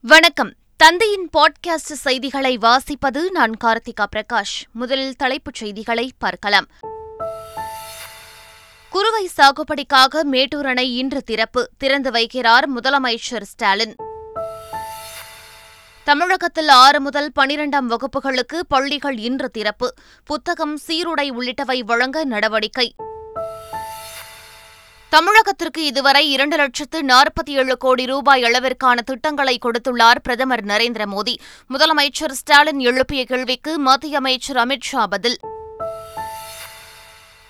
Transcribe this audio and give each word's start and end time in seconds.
வணக்கம். 0.00 0.54
தந்தையின் 0.76 1.30
பாட்காஸ்ட் 1.38 1.76
செய்திகளை 1.76 2.58
வாசிப்பது 2.58 3.30
நான் 3.30 3.56
கார்த்திகா 3.64 4.06
பிரகாஷ். 4.16 4.62
முதலில் 4.72 5.16
தலைப்புச் 5.16 5.54
செய்திகளை 5.54 6.12
பார்க்கலாம். 6.18 6.66
குறுவை 8.90 9.30
சாகுபடிக்காக 9.36 10.22
மேட்டூர் 10.22 10.66
அணை 10.66 10.96
இன்று 10.96 11.22
திறப்பு. 11.22 11.70
திறந்து 11.78 12.10
வைக்கிறார் 12.10 12.66
முதலமைச்சர் 12.76 13.42
ஸ்டாலின். 13.42 13.94
தமிழகத்தில் 16.04 16.68
ஆறு 16.68 17.00
முதல் 17.00 17.32
பனிரெண்டாம் 17.40 17.86
வகுப்புகளுக்கு 17.88 18.60
பள்ளிகள் 18.68 19.16
இன்று 19.16 19.50
திறப்பு. 19.50 19.94
புத்தகம் 20.24 20.76
சீருடை 20.76 21.32
உள்ளிட்டவை 21.32 21.78
வழங்க 21.78 22.24
நடவடிக்கை. 22.24 22.94
தமிழகத்திற்கு 25.10 25.78
இதுவரை 25.78 26.30
இரண்டு 26.30 26.56
லட்சத்து 26.56 27.02
நாற்பத்தி 27.02 27.50
ஏழு 27.50 27.76
கோடி 27.76 28.06
ரூபாய் 28.06 28.42
அளவிற்கான 28.42 29.00
திட்டங்களை 29.04 29.58
கொடுத்துள்ளார் 29.58 30.18
பிரதமர் 30.22 30.64
நரேந்திர 30.64 31.04
மோடி. 31.14 31.34
முதலமைச்சர் 31.70 32.30
ஸ்டாலின் 32.30 32.78
எழுப்பிய 32.78 33.24
கேள்விக்கு 33.24 33.78
மத்திய 33.78 34.16
அமைச்சர் 34.16 34.56
அமித்ஷா 34.56 35.04
பதில். 35.10 35.38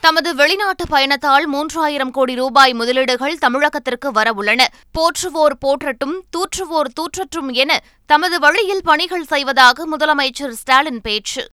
தமது 0.00 0.34
வெளிநாட்டு 0.34 0.84
பயணத்தால் 0.90 1.46
மூன்றாயிரம் 1.52 2.10
கோடி 2.10 2.34
ரூபாய் 2.34 2.74
முதலீடுகள் 2.74 3.38
தமிழகத்திற்கு 3.40 4.12
வரவுள்ளன. 4.14 4.64
போற்றுவோர் 4.98 5.56
போற்றட்டும் 5.58 6.24
தூற்றுவோர் 6.36 6.92
தூற்றட்டும் 7.00 7.52
என 7.52 7.80
தமது 8.06 8.38
வழியில் 8.38 8.84
பணிகள் 8.84 9.24
செய்வதாக 9.24 9.96
முதலமைச்சர் 9.96 10.50
ஸ்டாலின் 10.50 11.00
பேச்சு. 11.00 11.48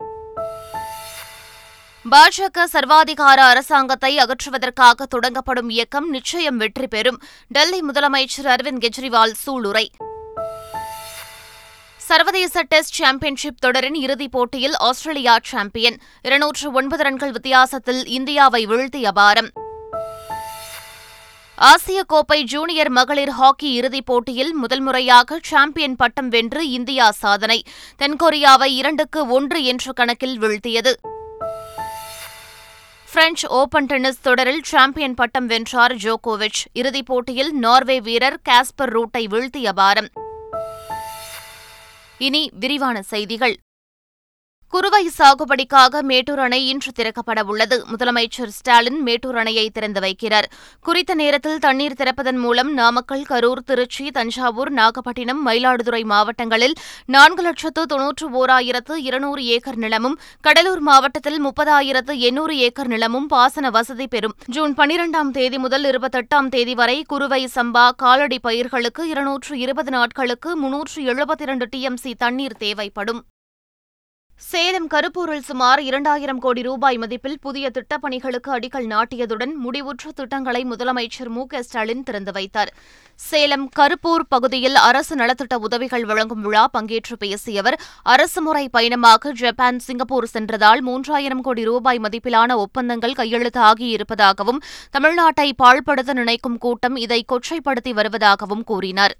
பாஜக 2.11 2.63
சர்வாதிகார 2.73 3.39
அரசாங்கத்தை 3.51 4.17
அகற்றுவதற்காக 4.17 5.05
தொடங்கப்படும் 5.15 5.69
இயக்கம் 5.69 6.09
நிச்சயம் 6.09 6.57
வெற்றி 6.57 6.87
பெறும். 6.87 7.21
டெல்லி 7.47 7.81
முதலமைச்சர் 7.81 8.43
அரவிந்த் 8.43 8.83
கெஜ்ரிவால் 8.85 9.31
சூளுரை. 9.45 9.85
சர்வதேச 11.97 12.61
டெஸ்ட் 12.61 12.93
சாம்பியன்ஷிப் 12.93 13.59
தொடரின் 13.59 13.93
இறுதிப் 13.93 14.31
போட்டியில் 14.31 14.75
ஆஸ்திரேலியா 14.77 15.39
சாம்பியன். 15.41 15.97
இருநூற்று 16.21 16.71
ஒன்பது 16.71 17.03
ரன்கள் 17.03 17.31
வித்தியாசத்தில் 17.31 18.05
இந்தியாவை 18.05 18.67
வீழ்த்தி 18.67 19.01
அபாரம் 19.05 19.49
ஆசிய 21.55 22.03
கோப்பை 22.03 22.43
ஜூனியர் 22.43 22.90
மகளிர் 22.90 23.29
ஹாக்கி 23.29 23.73
இறுதிப் 23.73 24.05
போட்டியில் 24.05 24.53
முதல் 24.53 24.79
முறையாக 24.79 25.40
சாம்பியன் 25.41 25.95
பட்டம் 25.95 26.29
வென்று 26.29 26.69
இந்தியா 26.69 27.12
சாதனை. 27.12 27.63
தென்கொரியாவை 27.99 28.69
இரண்டுக்கு 28.81 29.27
ஒன்று 29.27 29.63
என்ற 29.63 29.91
கணக்கில் 29.91 30.40
வீழ்த்தியது. 30.40 30.93
பிரெஞ்ச் 33.16 33.46
ஓபன் 33.48 33.85
டென்னிஸ் 33.85 34.21
தொடரில் 34.21 34.63
சாம்பியன் 34.63 35.13
பட்டம் 35.13 35.46
வென்றார் 35.46 35.96
ஜோகோவிச். 35.96 36.62
இறுதிப் 36.74 37.05
போட்டியில் 37.05 37.54
நார்வே 37.54 38.02
வீரர் 38.02 38.41
காஸ்பர் 38.49 38.85
ரூட்டை 38.85 39.24
வீழ்த்திய 39.24 39.71
பாரம். 39.74 40.08
இனி 42.18 42.49
விரிவான 42.60 43.02
செய்திகள். 43.02 43.58
குறுவை 44.74 45.10
சாகுபடிக்காக 45.18 46.02
மேட்டூர் 46.02 46.40
அணை 46.40 46.68
இன்று 46.68 46.91
திறக்கப்பட 46.91 47.41
உள்ளது. 47.44 47.85
முதலமைச்சர் 47.91 48.52
ஸ்டாலின் 48.58 49.02
மேட்டூர் 49.02 49.35
அணையை 49.35 49.70
திறந்து 49.70 49.99
வைக்கிறார். 49.99 50.48
குறித்த 50.82 51.13
நேரத்தில் 51.13 51.60
தண்ணீர் 51.60 51.98
திறப்பதன் 51.99 52.38
மூலம் 52.38 52.74
நாமக்கல் 52.74 53.24
கரூர் 53.30 53.62
திருச்சி 53.66 54.12
தஞ்சாவூர் 54.12 54.71
நாகப்பட்டினம் 54.71 55.48
மயிலாடுதுறை 55.48 56.04
மாவட்டங்களில் 56.04 56.74
நான்கு 57.05 57.41
லட்சத்து 57.41 57.86
தொன்னூற்று 57.86 58.46
ஓராயிரத்து 58.46 58.96
இருநூறு 58.96 59.46
ஏக்கர் 59.46 59.77
நிலமும் 59.77 60.20
கடலூர் 60.41 60.80
மாவட்டத்தில் 60.80 61.40
முப்பதாயிரத்து 61.46 62.18
எண்ணூறு 62.18 62.58
ஏக்கர் 62.58 62.88
நிலமும் 62.88 63.27
பாசன 63.27 63.70
வசதி 63.70 64.08
பெறும். 64.08 64.36
ஜூன் 64.46 64.74
பனிரெண்டாம் 64.74 65.31
தேதி 65.31 65.58
முதல் 65.58 65.84
இருபத்தெட்டாம் 65.84 66.47
தேதி 66.47 66.75
வரை 66.75 67.03
குறுவை 67.08 67.50
சம்பா 67.56 67.91
காலடி 67.96 68.40
பயிர்களுக்கு 68.40 69.08
இருநூற்று 69.08 69.59
இருபது 69.59 69.91
நாட்களுக்கு 69.91 70.56
முன்னூற்று 70.56 71.03
எழுபத்தி 71.03 71.41
இரண்டு 71.41 71.68
டிஎம்சி 71.75 72.13
தண்ணீர் 72.18 72.58
தேவைப்படும். 72.58 73.24
சேலம் 74.41 74.88
கருப்பூரில் 74.94 75.45
சுமார் 75.47 75.81
இரண்டாயிரம் 75.81 76.39
கோடி 76.44 76.61
ரூபாய் 76.61 76.97
மதிப்பில் 77.01 77.38
புதிய 77.45 77.69
திட்டப்பணிகளுக்கு 77.75 78.50
அடிக்கல் 78.56 78.88
நாட்டியதுடன் 78.94 79.53
முடிவுற்ற 79.63 80.12
திட்டங்களை 80.16 80.62
முதலமைச்சர் 80.72 81.31
மு 81.35 81.44
க 81.51 81.62
ஸ்டாலின் 81.68 82.03
திறந்து 82.03 82.31
வைத்தார். 82.31 82.72
சேலம் 83.19 83.66
கருப்பூர் 83.79 84.25
பகுதியில் 84.34 84.78
அரசு 84.90 85.16
நலத்திட்ட 85.22 85.57
உதவிகள் 85.68 86.06
வழங்கும் 86.12 86.44
விழா 86.47 86.66
பங்கேற்று 86.75 87.18
பேசிய 87.24 87.63
அவர் 87.63 87.78
அரசுமுறை 88.13 88.66
பயணமாக 88.75 89.34
ஜப்பான் 89.41 89.79
சிங்கப்பூர் 89.88 90.29
சென்றதால் 90.35 90.84
மூன்றாயிரம் 90.90 91.45
கோடி 91.47 91.66
ரூபாய் 91.72 92.03
மதிப்பிலான 92.06 92.57
ஒப்பந்தங்கள் 92.66 93.18
கையெழுத்தாகியிருப்பதாகவும் 93.22 94.62
தமிழ்நாட்டை 94.97 95.50
பாழ்படுத்த 95.63 96.18
நினைக்கும் 96.22 96.62
கூட்டம் 96.68 96.95
இதை 97.06 97.22
கொச்சைப்படுத்தி 97.34 97.94
வருவதாகவும் 98.01 98.63
கூறினார். 98.72 99.16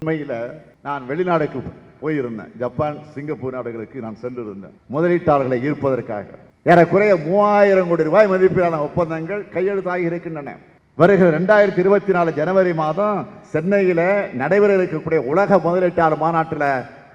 நான் 0.88 1.06
வெளிநாடுக்கு 1.12 1.60
போயிருந்தேன். 2.06 2.54
ஜப்பான் 2.64 2.98
சிங்கப்பூர் 3.14 3.58
நாடுகளுக்கு 3.58 4.06
நான் 4.08 4.22
சென்றிருந்தேன். 4.24 4.76
முதலீட்டாளர்களை 4.96 5.60
ஈர்ப்பதற்காக. 5.68 6.28
ஏறக்குறைய 6.72 7.16
மூவாயிரம் 7.26 7.90
கோடி 7.90 8.10
ரூபாய் 8.10 8.32
மதிப்பிலான 8.32 8.80
ஒப்பந்தங்கள் 8.88 9.44
கையெழுத்தாகி 9.56 10.08
இருக்கின்றன. 10.10 10.56
வருகிற 11.02 11.30
ரெண்டாயிரத்தி 11.38 11.82
இருபத்தி 11.84 12.12
நாலு 12.16 12.30
ஜனவரி 12.38 12.74
மாதம் 12.82 13.18
சென்னையில் 13.54 14.06
நடைபெற 14.42 14.72
இருக்கக்கூடிய 14.78 15.20
உலக 15.32 15.58
முதலீட்டாளர் 15.66 16.22
மாநாட்டில் 16.24 16.68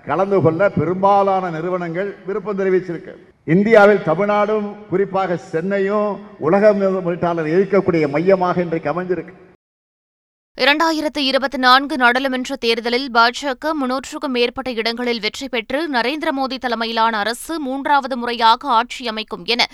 கலந்து 0.09 0.39
கொள்ள 0.45 0.69
பெரும்பாலான 0.77 1.51
நிறுவனங்கள் 1.57 2.11
விருப்பம் 2.27 2.59
தெரிவிச்சிருக்கு. 2.59 3.15
இந்தியாவில் 3.55 4.07
தமிழ்நாடும் 4.11 4.69
குறிப்பாக 4.91 5.39
சென்னையும் 5.53 6.11
உலக 6.47 6.73
முதலீட்டாளர் 6.73 7.53
இருக்கக்கூடிய 7.57 8.05
மையமாக 8.15 8.63
இன்றைக்கு 8.67 8.93
அமைஞ்சிருக்கு. 8.93 9.35
இரண்டாயிரத்து 10.63 11.21
இருபத்தி 11.29 11.59
நான்கு 11.65 11.95
நாடாளுமன்ற 11.97 12.57
தேர்தலில் 12.57 13.07
பாஜக 13.13 13.71
முன்னூற்றுக்கும் 13.81 14.35
மேற்பட்ட 14.37 14.71
இடங்களில் 14.81 15.21
வெற்றி 15.21 15.47
பெற்று 15.49 15.79
நரேந்திர 15.95 16.31
மோடி 16.39 16.57
தலைமையிலான 16.65 17.15
அரசு 17.19 17.55
மூன்றாவது 17.67 18.17
முறையாக 18.17 18.69
ஆட்சி 18.79 19.05
அமைக்கும் 19.13 19.45
என 19.45 19.67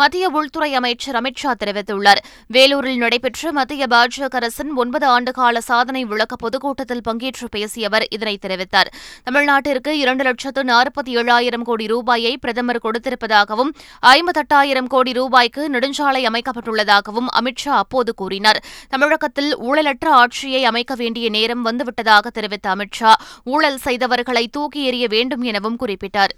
மத்திய 0.00 0.28
உள்துறை 0.38 0.68
அமைச்சர் 0.80 1.18
அமித் 1.20 1.40
ஷா 1.42 1.52
தெரிவித்துள்ளார். 1.62 2.20
வேலூரில் 2.56 3.00
நடைபெற்ற 3.04 3.52
மத்திய 3.58 3.86
பாஜக 3.94 4.38
அரசின் 4.40 4.74
ஒன்பது 4.82 5.08
ஆண்டுகால 5.14 5.62
சாதனை 5.70 6.02
விளக்க 6.12 6.36
பொதுக்கூட்டத்தில் 6.36 7.02
பங்கேற்று 7.08 7.48
பேசிய 7.56 7.88
அவர் 7.90 8.06
இதனை 8.10 8.36
தெரிவித்தார். 8.44 8.90
தமிழ்நாட்டிற்கு 9.24 9.94
இரண்டு 9.98 10.26
லட்சத்து 10.28 10.64
நாற்பத்தி 10.72 11.14
ஏழாயிரம் 11.22 11.66
கோடி 11.70 11.88
ரூபாயை 11.94 12.34
பிரதமர் 12.44 12.82
கொடுத்திருப்பதாகவும் 12.84 13.72
ஐம்பத்தெட்டாயிரம் 14.12 14.92
கோடி 14.96 15.14
ரூபாய்க்கு 15.22 15.64
நெடுஞ்சாலை 15.70 16.24
அமைக்கப்பட்டுள்ளதாகவும் 16.32 17.32
அமித் 17.40 17.64
ஷா 17.64 17.74
அப்போது 17.76 18.14
கூறினார். 18.14 18.62
தமிழகத்தில் 18.88 19.52
ஊழலற்ற 19.70 20.32
ஆட்சியை 20.34 20.62
அமைக்க 20.64 20.92
வேண்டிய 20.94 21.26
நேரம் 21.30 21.60
வந்துவிட்டதாக 21.66 22.30
தெரிவித்த 22.36 22.66
அமித் 22.74 22.96
ஷா 22.98 23.10
ஊழல் 23.44 23.78
செய்தவர்களை 23.84 24.42
தூக்கி 24.50 24.80
எறிய 24.90 25.06
வேண்டும் 25.08 25.42
எனவும் 25.50 25.76
குறிப்பிட்டார். 25.80 26.32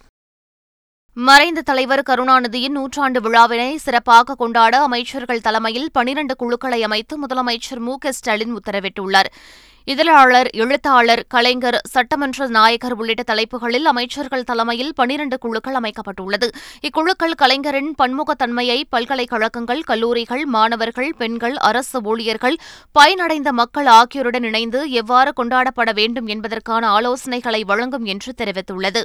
மறைந்த 1.16 1.60
தலைவர் 1.62 2.02
கருணாநிதியின் 2.10 2.76
நூற்றாண்டு 2.78 3.20
விழாவினை 3.20 3.70
சிறப்பாக 3.76 4.34
கொண்டாட 4.34 4.80
அமைச்சர்கள் 4.82 5.44
தலைமையில் 5.46 5.88
பனிரண்டு 5.92 6.36
குழுக்களை 6.36 6.80
அமைத்து 6.82 7.14
முதலமைச்சர் 7.22 7.82
மு 7.86 7.94
க 7.98 8.12
ஸ்டாலின் 8.12 8.54
உத்தரவிட்டுள்ளார். 8.58 9.30
இதழாளர் 9.92 10.48
எழுத்தாளர் 10.52 11.20
கலைஞர் 11.28 11.76
சட்டமன்ற 11.88 12.46
நாயகர் 12.46 12.92
உள்ளிட்ட 12.92 13.22
தலைப்புகளில் 13.22 13.84
அமைச்சர்கள் 13.84 14.44
தலைமையில் 14.44 14.94
பனிரண்டு 14.94 15.38
குழுக்கள் 15.38 15.74
அமைக்கப்பட்டுள்ளது. 15.74 16.48
இக்குழுக்கள் 16.86 17.34
கலைஞரின் 17.36 17.94
பன்முகத்தன்மையை 18.02 18.82
பல்கலைக்கழகங்கள் 18.90 19.82
கல்லூரிகள் 19.82 20.44
மாணவர்கள் 20.44 21.12
பெண்கள் 21.18 21.56
அரசு 21.68 22.00
ஊழியர்கள் 22.02 22.56
பயனடைந்த 22.98 23.52
மக்கள் 23.52 23.86
ஆகியோருடன் 23.86 24.42
இணைந்து 24.42 24.90
எவ்வாறு 24.90 25.32
கொண்டாடப்பட 25.36 25.92
வேண்டும் 25.92 26.26
என்பதற்கான 26.26 26.90
ஆலோசனைகளை 26.98 27.62
வழங்கும் 27.64 28.04
என்று 28.04 28.32
தெரிவித்துள்ளது. 28.36 29.04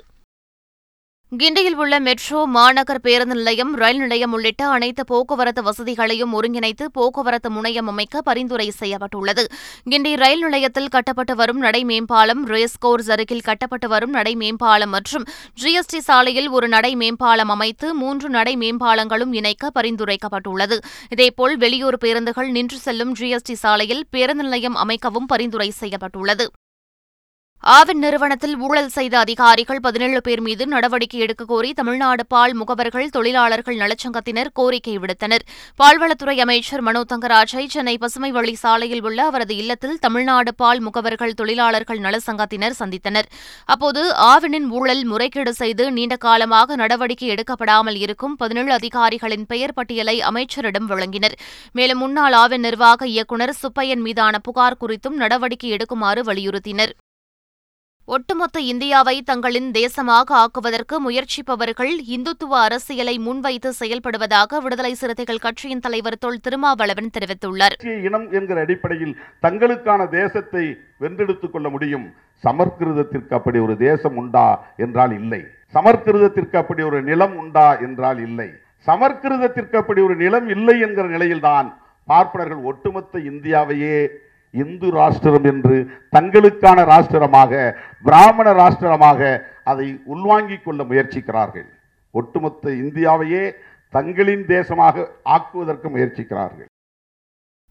கிண்டியில் 1.40 1.78
உள்ள 1.82 2.00
மெட்ரோ 2.00 2.40
மாநகர் 2.46 3.00
பேருந்து 3.02 3.36
நிலையம் 3.36 3.76
ரயில் 3.82 3.98
நிலையம் 3.98 4.32
உள்ளிட்ட 4.32 4.68
அனைத்து 4.68 5.04
போக்குவரத்து 5.12 5.62
வசதிகளையும் 5.64 6.34
ஒருங்கிணைத்து 6.38 6.86
போக்குவரத்து 6.98 7.50
முனையம் 7.50 7.88
அமைக்க 7.88 8.22
பரிந்துரை 8.22 8.70
செய்யப்பட்டுள்ளது. 8.70 9.44
கிண்டி 9.90 10.16
ரயில் 10.16 10.40
நிலையத்தில் 10.40 10.90
கட்டப்பட்டு 10.90 11.36
வரும் 11.36 11.58
நடை 11.58 11.84
மேம்பாலம் 11.84 12.46
ரேஸ் 12.46 12.78
கோர்ஸ் 12.80 13.12
அருகில் 13.12 13.42
கட்டப்பட்டு 13.42 13.88
வரும் 13.88 14.10
நடை 14.10 14.36
மேம்பாலம் 14.36 14.90
மற்றும் 14.90 15.26
ஜிஎஸ்டி 15.62 15.98
சாலையில் 15.98 16.50
ஒரு 16.50 16.68
நடை 16.68 16.96
மேம்பாலம் 16.96 17.50
அமைத்து 17.50 17.96
மூன்று 17.96 18.30
நடை 18.30 18.58
மேம்பாலங்களும் 18.58 19.34
இணைக்க 19.34 19.72
பரிந்துரைக்கப்பட்டுள்ளது. 19.80 20.80
இதேபோல் 21.10 21.58
வெளியூர் 21.58 21.98
பேருந்துகள் 21.98 22.50
நின்று 22.50 22.78
செல்லும் 22.78 23.16
ஜிஎஸ்டி 23.20 23.54
சாலையில் 23.54 24.04
பேருந்து 24.10 24.44
நிலையம் 24.44 24.76
அமைக்கவும் 24.76 25.32
பரிந்துரை 25.34 25.70
செய்யப்பட்டுள்ளது. 25.70 26.48
ஆவின் 27.64 28.00
நிறுவனத்தில் 28.04 28.54
ஊழல் 28.58 28.90
செய்த 28.90 29.20
அதிகாரிகள் 29.20 29.80
பதினேழு 29.80 30.22
பேர் 30.22 30.42
மீது 30.42 30.68
நடவடிக்கை 30.68 31.20
எடுக்க 31.20 31.44
கோரி 31.46 31.74
தமிழ்நாடு 31.74 32.26
பால் 32.26 32.54
முகவர்கள் 32.56 33.10
தொழிலாளர்கள் 33.10 33.76
நலச்சங்கத்தினர் 33.76 34.50
கோரிக்கை 34.54 34.98
விடுத்தனர். 34.98 35.44
பால்வளத்துறை 35.80 36.36
அமைச்சர் 36.40 36.82
மனோ 36.82 37.02
தங்கராஜை 37.12 37.66
சென்னை 37.68 37.98
பசுமை 37.98 38.32
வழி 38.32 38.56
சாலையில் 38.56 39.04
உள்ள 39.04 39.26
அவரது 39.26 39.56
இல்லத்தில் 39.56 40.00
தமிழ்நாடு 40.00 40.54
பால் 40.56 40.82
முகவர்கள் 40.82 41.36
தொழிலாளர்கள் 41.42 42.00
நலச்சங்கத்தினர் 42.00 42.78
சந்தித்தனர். 42.80 43.30
அப்போது 43.66 44.16
ஆவினின் 44.16 44.68
ஊழல் 44.80 45.06
முறைகேடு 45.06 45.54
செய்து 45.54 45.92
நீண்ட 45.92 46.16
காலமாக 46.16 46.76
நடவடிக்கை 46.76 47.30
எடுக்கப்படாமல் 47.30 47.96
இருக்கும் 47.96 48.36
பதினேழு 48.36 48.74
அதிகாரிகளின் 48.74 49.46
பெயர் 49.46 49.74
பட்டியலை 49.74 50.22
அமைச்சரிடம் 50.22 50.90
வழங்கினர். 50.90 51.38
மேலும் 51.72 51.98
முன்னாள் 51.98 52.34
ஆவின் 52.34 52.66
நிர்வாக 52.70 53.08
இயக்குநர் 53.08 53.56
சுப்பையன் 53.62 54.04
மீதான 54.10 54.38
புகார் 54.40 54.82
குறித்தும் 54.82 55.22
நடவடிக்கை 55.24 55.72
எடுக்குமாறு 55.72 56.24
வலியுறுத்தினர். 56.32 56.94
ஒட்டுமொத்த 58.12 58.60
இந்தியாவை 58.60 59.14
தங்களின் 59.22 59.68
தேசமாக 59.72 60.34
ஆக்குவதற்கு 60.40 60.96
முயற்சிப்பவர்கள் 61.04 61.92
இந்துத்துவ 62.16 62.54
அரசியலை 62.64 63.14
முன்வைத்து 63.20 63.70
செயல்படுவதாக 63.80 64.60
விடுதலை 64.62 64.92
சிறுத்தைகள் 64.94 65.40
கட்சியின் 65.40 65.80
தலைவர் 65.80 66.18
தொல் 66.20 66.42
திருமாவளவன் 66.42 67.08
தெரிவித்துள்ளார். 67.18 67.76
இனம் 68.08 68.26
என்கிற 68.32 68.58
அடிப்படையில் 68.62 69.14
தங்களுக்கான 69.42 70.08
தேசத்தை 70.10 70.64
வென்றெடுத்துக் 70.98 71.54
கொள்ள 71.54 71.70
முடியும். 71.70 72.06
சமர்கிருதத்திற்கு 72.44 73.30
அப்படி 73.30 73.60
ஒரு 73.60 73.78
தேசம் 73.78 74.18
உண்டா 74.18 74.48
என்றால் 74.78 75.14
இல்லை. 75.20 75.42
சமர்கிருதத்திற்கு 75.74 76.56
அப்படி 76.56 76.84
ஒரு 76.84 77.00
நிலம் 77.02 77.38
உண்டா 77.38 77.68
என்றால் 77.88 78.20
இல்லை. 78.20 78.50
சமர்கிருதத்திற்கு 78.88 79.76
அப்படி 79.76 80.02
ஒரு 80.02 80.16
நிலம் 80.16 80.50
இல்லை 80.50 80.78
என்கிற 80.80 81.08
நிலையில்தான் 81.08 81.70
பார்ப்பனர்கள் 82.08 82.62
ஒட்டுமொத்த 82.64 83.20
இந்தியாவையே 83.32 83.96
இந்து 84.52 84.88
ராஷ்டிரம் 84.92 85.46
என்று 85.52 85.76
தங்களுக்கான 86.12 86.86
ராஷ்டிரமாக 86.94 87.76
பிராமண 88.04 88.54
ராஷ்டிரமாக 88.54 89.42
அதை 89.64 89.88
உள்வாங்கிக் 90.06 90.64
கொள்ள 90.64 90.84
முயற்சிக்கிறார்கள். 90.84 91.68
ஒட்டுமொத்த 92.12 92.70
இந்தியாவையே 92.70 93.44
தங்களின் 93.90 94.46
தேசமாக 94.46 95.08
ஆக்குவதற்கு 95.24 95.90
முயற்சிக்கிறார்கள். 95.90 96.71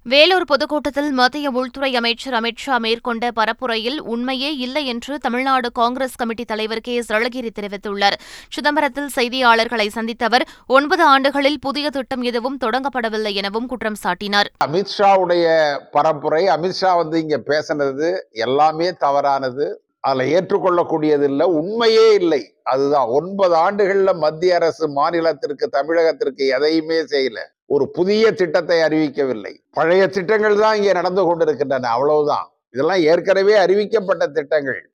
வேலூர் 0.02 0.44
பொதுக்கூட்டத்தில் 0.44 1.10
மத்திய 1.10 1.50
உள்துறை 1.50 1.96
அமைச்சர் 1.96 2.32
அமித் 2.32 2.56
ஷா 2.56 2.78
மேற்கொண்ட 2.78 3.30
பரப்புரையில் 3.30 3.98
உண்மையே 4.00 4.56
இல்லை 4.56 4.86
என்று 4.86 5.18
தமிழ்நாடு 5.18 5.72
காங்கிரஸ் 5.72 6.16
கமிட்டி 6.16 6.44
தலைவர் 6.44 6.80
கே 6.80 6.94
எஸ் 6.94 7.12
அழகிரி 7.12 7.50
தெரிவித்துள்ளார். 7.60 8.16
சிதம்பரத்தில் 8.48 9.10
செய்தியாளர்களை 9.16 9.88
சந்தித்த 9.88 10.24
அவர் 10.24 10.48
ஒன்பது 10.66 11.02
ஆண்டுகளில் 11.02 11.58
புதிய 11.60 11.90
திட்டம் 11.90 12.22
எதுவும் 12.22 12.58
தொடங்கப்படவில்லை 12.64 13.34
எனவும் 13.34 13.66
குற்றம் 13.66 14.00
சாட்டினார். 14.02 14.50
அமித்ஷாவுடைய 14.64 15.76
பரப்புரை 15.92 16.42
அமித்ஷா 16.56 16.96
வந்து 16.96 17.20
இங்க 17.20 17.42
பேசினது 17.46 18.18
எல்லாமே 18.30 18.92
தவறானது. 18.92 19.82
அதில் 20.00 20.32
ஏற்றுக்கொள்ளக்கூடியது 20.34 21.22
இல்லை 21.22 21.46
உண்மையே 21.46 22.14
இல்லை. 22.14 22.54
அதுதான் 22.62 23.06
ஒன்பது 23.08 23.54
ஆண்டுகளில் 23.54 24.14
மத்திய 24.14 24.54
அரசு 24.54 24.88
மாநிலத்திற்கு 24.88 25.66
தமிழகத்திற்கு 25.72 26.48
எதையுமே 26.48 27.00
செய்யல. 27.00 27.38
ஒரு 27.70 27.90
புதிய 27.90 28.32
திட்டத்தை 28.32 28.78
அறிவிக்கவில்லை. 28.80 29.52
பழைய 29.70 30.08
திட்டங்கள் 30.08 30.56
தான் 30.58 30.76
இங்கே 30.76 30.92
நடந்து 30.92 31.24
கொண்டிருக்கின்றன. 31.24 31.88
அவ்வளவுதான். 31.88 32.46
இதெல்லாம் 32.70 33.02
ஏற்கனவே 33.02 33.54
அறிவிக்கப்பட்ட 33.54 34.26
திட்டங்கள். 34.26 34.89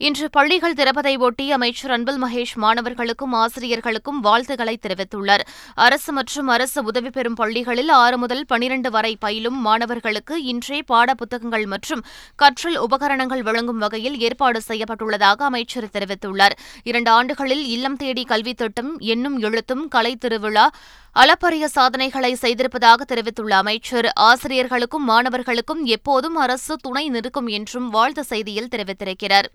இன்று 0.00 0.30
பள்ளிகள் 0.30 0.74
திறப்பதை 0.74 1.18
ஒட்டி 1.18 1.52
அமைச்சர் 1.52 1.90
அன்பில் 1.90 2.20
மகேஷ் 2.24 2.52
மாணவர்களுக்கும் 2.54 3.32
ஆசிரியர்களுக்கும் 3.32 4.20
வாழ்த்துக்களை 4.20 4.78
தெரிவித்துள்ளார். 4.82 5.42
அரசு 5.74 6.12
மற்றும் 6.12 6.48
அரசு 6.48 6.82
உதவி 6.82 7.10
பெறும் 7.10 7.34
பள்ளிகளில் 7.34 7.88
ஆறு 7.88 8.18
முதல் 8.18 8.46
பனிரண்டு 8.46 8.90
வரை 8.90 9.16
பயிலும் 9.16 9.58
மாணவர்களுக்கு 9.60 10.44
இன்றே 10.44 10.84
பாடப்புத்தகங்கள் 10.92 11.66
மற்றும் 11.66 12.04
கற்றல் 12.36 12.76
உபகரணங்கள் 12.76 13.42
வழங்கும் 13.42 13.78
வகையில் 13.78 14.20
ஏற்பாடு 14.20 14.60
செய்யப்பட்டுள்ளதாக 14.68 15.42
அமைச்சர் 15.50 15.90
தெரிவித்துள்ளார். 15.92 16.56
இரண்டு 16.82 17.10
ஆண்டுகளில் 17.10 17.66
இல்லம் 17.66 17.96
தேடி 17.96 18.24
கல்வித் 18.24 18.56
திட்டம் 18.56 18.98
எண்ணும் 18.98 19.38
எழுத்தும் 19.38 19.88
கலை 19.88 20.16
திருவிழா 20.16 20.70
அளப்பரிய 21.12 21.68
சாதனைகளை 21.68 22.34
செய்திருப்பதாக 22.34 23.04
தெரிவித்துள்ள 23.04 23.56
அமைச்சர் 23.56 24.12
ஆசிரியர்களுக்கும் 24.20 25.08
மாணவர்களுக்கும் 25.08 25.84
எப்போதும் 25.84 26.36
அரசு 26.36 26.76
துணை 26.76 27.08
நிற்கும் 27.08 27.46
என்றும் 27.46 27.90
வாழ்த்து 27.90 28.24
செய்தியில் 28.28 28.74
தெரிவித்திருக்கிறார். 28.74 29.50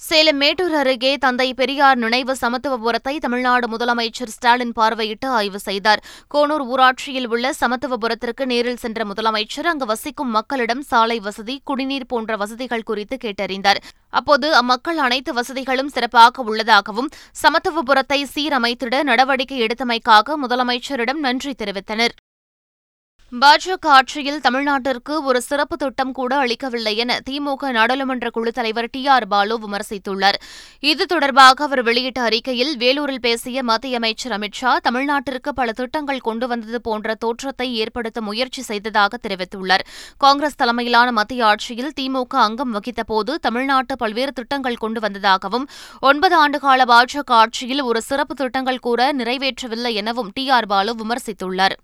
சேலம் 0.00 0.40
மேட்டூர் 0.40 0.74
அருகே 0.78 1.10
தந்தை 1.22 1.46
பெரியார் 1.58 1.98
நினைவு 2.02 2.34
சமத்துவபுரத்தை 2.40 3.14
தமிழ்நாடு 3.24 3.66
முதலமைச்சர் 3.72 4.32
ஸ்டாலின் 4.34 4.74
பார்வையிட்டு 4.78 5.28
ஆய்வு 5.38 5.58
செய்தார். 5.58 6.00
கோனூர் 6.34 6.64
ஊராட்சியில் 6.72 7.28
உள்ள 7.34 7.52
சமத்துவபுரத்திற்கு 7.60 8.44
நேரில் 8.52 8.80
சென்ற 8.82 9.04
முதலமைச்சர் 9.04 9.68
அங்கு 9.72 9.86
வசிக்கும் 9.92 10.30
மக்களிடம் 10.30 10.82
சாலை 10.90 11.18
வசதி 11.20 11.56
குடிநீர் 11.64 12.06
போன்ற 12.06 12.36
வசதிகள் 12.36 12.86
குறித்து 12.90 13.18
கேட்டறிந்தார். 13.24 13.80
அப்போது 14.10 14.54
அம்மக்கள் 14.60 15.00
அனைத்து 15.06 15.32
வசதிகளும் 15.32 15.92
சிறப்பாக 15.96 16.44
உள்ளதாகவும் 16.50 17.10
சமத்துவபுரத்தை 17.42 18.20
சீரமைத்திட 18.34 19.02
நடவடிக்கை 19.02 19.60
எடுத்தமைக்காக 19.66 20.38
முதலமைச்சரிடம் 20.44 21.24
நன்றி 21.28 21.54
தெரிவித்தனர். 21.62 22.16
பாஜக 23.32 23.86
ஆட்சியில் 23.92 24.42
தமிழ்நாட்டிற்கு 24.44 25.14
ஒரு 25.28 25.38
சிறப்பு 25.46 25.76
திட்டம் 25.76 26.12
கூட 26.18 26.32
அளிக்கவில்லை 26.42 26.92
என 27.02 27.12
திமுக 27.28 27.70
நாடாளுமன்ற 27.76 28.26
குழு 28.36 28.50
தலைவர் 28.58 28.88
டி 28.92 29.00
ஆர் 29.14 29.26
பாலு 29.32 29.54
விமர்சித்துள்ளார். 29.64 30.38
இது 30.90 31.04
தொடர்பாக 31.12 31.64
அவர் 31.66 31.82
வெளியிட்ட 31.88 32.20
அறிக்கையில் 32.28 32.70
வேலூரில் 32.82 33.22
பேசிய 33.24 33.62
மத்திய 33.70 33.98
அமைச்சர் 34.00 34.34
அமித்ஷா 34.36 34.72
தமிழ்நாட்டிற்கு 34.86 35.52
பல 35.60 35.72
திட்டங்கள் 35.80 36.20
கொண்டு 36.28 36.48
வந்தது 36.52 36.80
போன்ற 36.88 37.16
தோற்றத்தை 37.24 37.68
ஏற்படுத்த 37.82 38.20
முயற்சி 38.28 38.62
செய்ததாக 38.70 39.18
தெரிவித்துள்ளார். 39.24 39.84
காங்கிரஸ் 40.24 40.60
தலைமையிலான 40.62 41.12
மத்திய 41.18 41.48
ஆட்சியில் 41.50 41.92
திமுக 41.98 42.38
அங்கம் 42.46 42.72
வகித்தபோது 42.76 43.34
தமிழ்நாட்டு 43.48 43.96
பல்வேறு 44.04 44.34
திட்டங்கள் 44.38 44.82
கொண்டு 44.84 45.02
வந்ததாகவும் 45.06 45.66
ஒன்பது 46.10 46.38
ஆண்டுகால 46.44 46.86
பாஜக 46.92 47.34
ஆட்சியில் 47.42 47.82
ஒரு 47.90 48.02
சிறப்பு 48.10 48.36
திட்டங்கள் 48.42 48.84
கூட 48.88 49.10
நிறைவேற்றவில்லை 49.22 49.94
எனவும் 50.02 50.32
டி 50.38 50.46
ஆர் 50.58 50.70
பாலு 50.74 50.94
விமர்சித்துள்ளார். 51.02 51.76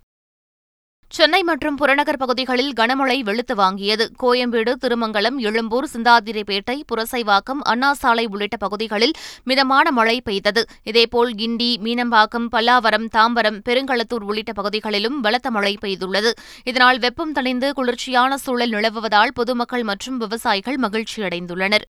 சென்னை 1.17 1.43
மற்றும் 1.43 1.77
புறநகர் 1.77 2.17
பகுதிகளில் 2.17 2.73
கனமழை 2.73 3.21
வெளுத்து 3.21 3.55
வாங்கியது. 3.55 4.05
கோயம்பேடு 4.23 4.73
திருமங்கலம் 4.85 5.37
எழும்பூர் 5.39 5.89
சிந்தாதிரிப்பேட்டை 5.93 6.77
புரசைவாக்கம் 6.93 7.61
அண்ணா 7.63 7.93
சாலை 7.93 8.27
உள்ளிட்ட 8.27 8.57
பகுதிகளில் 8.57 9.13
மிதமான 9.45 9.91
மழை 9.91 10.21
பெய்தது. 10.21 10.65
இதேபோல் 10.83 11.33
கிண்டி 11.35 11.71
மீனம்பாக்கம் 11.85 12.49
பல்லாவரம் 12.53 13.07
தாம்பரம் 13.17 13.61
பெருங்களத்தூர் 13.69 14.27
உள்ளிட்ட 14.29 14.53
பகுதிகளிலும் 14.53 15.21
பலத்த 15.21 15.51
மழை 15.51 15.79
பெய்துள்ளது. 15.85 16.33
இதனால் 16.65 16.99
வெப்பம் 16.99 17.35
தணிந்து 17.35 17.71
குளிர்ச்சியான 17.71 18.37
சூழல் 18.37 18.71
நிலவுவதால் 18.71 19.35
பொதுமக்கள் 19.35 19.83
மற்றும் 19.83 20.19
விவசாயிகள் 20.19 20.77
மகிழ்ச்சியடைந்துள்ளனர். 20.77 21.87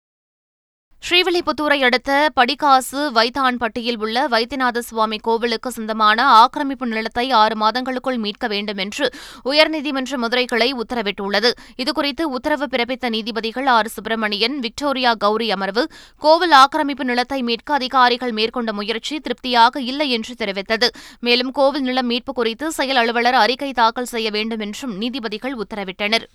ஸ்ரீவில்லிபுத்தூரை 1.02 1.76
அடுத்த 1.86 2.10
படிக்காசு 2.38 3.00
வைத்தான்பட்டியில் 3.16 3.98
உள்ள 4.04 4.22
வைத்தியநாத 4.28 4.78
சுவாமி 4.78 5.18
கோவிலுக்கு 5.26 5.70
சொந்தமான 5.70 6.24
ஆக்கிரமிப்பு 6.38 6.86
நிலத்தை 6.86 7.24
ஆறு 7.40 7.56
மாதங்களுக்குள் 7.62 8.18
மீட்க 8.24 8.46
வேண்டும் 8.52 8.80
என்று 8.84 9.06
உயர்நீதிமன்ற 9.50 10.16
மதுரை 10.22 10.44
கிளை 10.44 10.68
உத்தரவிட்டுள்ளது. 10.74 11.50
இதுகுறித்து 11.82 12.24
உத்தரவு 12.36 12.66
பிறப்பித்த 12.72 13.10
நீதிபதிகள் 13.16 13.68
ஆர். 13.74 13.90
சுப்பிரமணியன் 13.96 14.56
விக்டோரியா 14.64 15.12
கௌரி 15.24 15.50
அமர்வு 15.50 15.84
கோவில் 16.24 16.56
ஆக்கிரமிப்பு 16.62 17.04
நிலத்தை 17.04 17.42
மீட்க 17.42 17.74
அதிகாரிகள் 17.74 18.34
மேற்கொண்ட 18.38 18.72
முயற்சி 18.72 19.16
திருப்தியாக 19.18 19.80
இல்லை 19.90 20.08
என்று 20.10 20.34
தெரிவித்தது. 20.42 20.88
மேலும் 21.20 21.52
கோவில் 21.60 21.86
நிலம் 21.90 22.10
மீட்பு 22.14 22.34
குறித்து 22.40 22.72
செயல் 22.72 22.96
அலுவலர் 22.96 23.38
அறிக்கை 23.44 23.70
தாக்கல் 23.72 24.12
செய்ய 24.14 24.30
வேண்டும் 24.30 24.64
என்றும் 24.68 24.96
நீதிபதிகள் 25.04 25.56
உத்தரவிட்டனர். 25.64 26.26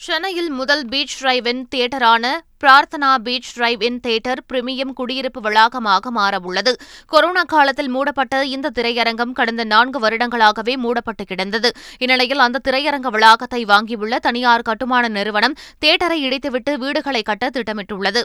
சென்னையில் 0.00 0.50
முதல் 0.50 0.82
beach 0.86 1.14
drive 1.20 1.46
in 1.46 1.62
தியேட்டரான 1.74 2.26
Prarthana 2.62 3.08
beach 3.24 3.48
drive 3.54 3.82
in 3.82 3.98
theatre 4.00 4.40
premium 4.52 4.92
குடியிருப்பு 4.92 5.40
வளாகமாக 5.40 6.12
மாறவுள்ளது. 6.16 6.72
கொரோனா 7.06 7.42
காலத்தில் 7.42 7.88
மூடப்பட்ட 7.88 8.44
இந்த 8.54 8.72
திரையரங்கம் 8.78 9.32
கடந்த 9.32 9.64
நான்கு 9.64 9.98
வருடங்களாகவே 9.98 10.76
மூடப்பட்டு 10.76 11.24
கிடந்தது. 11.24 11.70
இந்நிலையில் 11.98 12.38
அந்த 12.38 12.62
திரையரங்க 12.68 13.10
வளாகத்தை 13.16 13.64
வாங்கியுள்ள 13.64 14.18
தனியார் 14.18 14.68
கட்டுமான 14.70 15.08
நிறுவனம் 15.08 15.58
தியேட்டரை 15.84 16.18
இடித்துவிட்டு 16.26 16.78
வீடுகளை 16.78 17.22
கட்ட 17.22 17.48
திட்டமிட்டுள்ளது. 17.48 18.22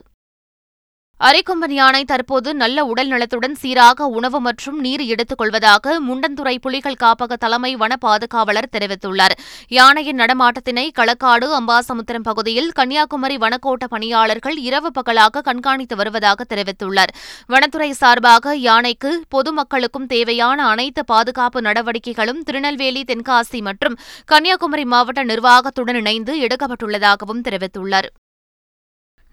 அரைக்கொம்பன் 1.19 1.73
யானை 1.75 2.03
தற்போது 2.03 2.53
நல்ல 2.53 2.85
உடல் 2.85 3.07
நலத்துடன் 3.07 3.55
சீராக 3.55 4.05
உணவு 4.07 4.39
மற்றும் 4.39 4.79
நீர் 4.79 5.01
எடுத்துக் 5.01 5.37
கொள்வதாக 5.37 5.99
முண்டந்துறை 5.99 6.57
புலிகள் 6.59 6.97
காப்பக 7.03 7.33
தலைமை 7.33 7.75
வன 7.75 7.95
பாதுகாவலர் 7.95 8.67
தெரிவித்துள்ளார். 8.71 9.35
யானையின் 9.67 10.19
நடமாட்டத்தினை 10.19 10.89
களக்காடு 10.99 11.47
அம்பாசமுத்திரம் 11.59 12.25
பகுதியில் 12.29 12.71
கன்னியாகுமரி 12.71 13.37
வனக்கோட்ட 13.37 13.87
பணியாளர்கள் 13.87 14.57
இரவு 14.57 14.91
பகலாக 14.91 15.41
கண்காணித்து 15.41 15.95
வருவதாக 15.95 16.45
தெரிவித்துள்ளார். 16.55 17.13
வனத்துறை 17.47 17.91
சார்பாக 17.91 18.55
யானைக்கு 18.55 19.23
பொதுமக்களுக்கும் 19.35 20.05
தேவையான 20.05 20.67
அனைத்து 20.67 21.05
பாதுகாப்பு 21.05 21.61
நடவடிக்கைகளும் 21.61 22.43
திருநெல்வேலி 22.43 23.03
தென்காசி 23.03 23.61
மற்றும் 23.61 23.97
கன்னியாகுமரி 24.25 24.85
மாவட்ட 24.85 25.23
நிர்வாகத்துடன் 25.23 25.95
இணைந்து 25.95 26.35
எடுக்கப்பட்டுள்ளதாகவும் 26.39 27.45
தெரிவித்துள்ளார். 27.49 28.09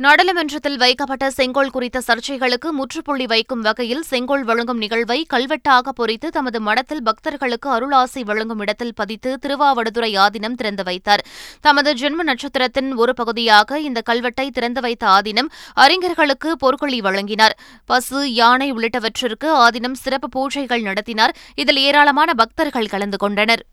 நாடாளுமன்றத்தில் 0.04 0.76
வைக்கப்பட்ட 0.76 1.30
செங்கோல் 1.30 1.70
குறித்த 1.70 1.98
சர்ச்சைகளுக்கு 2.06 2.68
முற்றுப்புள்ளி 2.76 3.26
வைக்கும் 3.26 3.60
வகையில் 3.60 4.02
செங்கோல் 4.02 4.44
வழங்கும் 4.44 4.78
நிகழ்வை 4.78 5.26
கல்வெட்டாக 5.28 5.92
பொறித்து 5.92 6.28
தமது 6.28 6.60
மடத்தில் 6.60 7.02
பக்தர்களுக்கு 7.02 7.68
அருளாசி 7.70 8.24
வழங்கும் 8.24 8.58
இடத்தில் 8.58 8.94
பதித்து 8.94 9.38
திருவாவடுதுறை 9.42 10.10
ஆதீனம் 10.18 10.54
திறந்து 10.54 10.82
வைத்தார். 10.82 11.22
தமது 11.60 11.92
ஜென்ம 11.94 12.24
நட்சத்திரத்தின் 12.30 12.94
ஒரு 12.94 13.14
பகுதியாக 13.14 13.80
இந்த 13.80 14.02
கல்வெட்டை 14.10 14.50
திறந்து 14.50 14.80
வைத்த 14.80 15.06
ஆதீனம் 15.06 15.50
அறிஞர்களுக்கு 15.74 16.52
பொற்கொள்ளி 16.64 17.00
வழங்கினார். 17.00 17.56
பசு 17.84 18.32
யானை 18.34 18.72
உள்ளிட்டவற்றிற்கு 18.72 19.50
ஆதீனம் 19.66 19.98
சிறப்பு 20.04 20.30
பூஜைகள் 20.36 20.82
நடத்தினார். 20.82 21.36
இதில் 21.54 21.76
ஏராளமான 21.76 22.34
பக்தர்கள் 22.34 22.86
கலந்து 22.86 23.16
கொண்டனர். 23.16 23.64